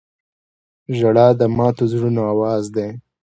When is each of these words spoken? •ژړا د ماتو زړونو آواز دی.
•ژړا 0.97 1.27
د 1.39 1.41
ماتو 1.57 1.83
زړونو 1.91 2.21
آواز 2.33 2.63
دی. 2.75 2.89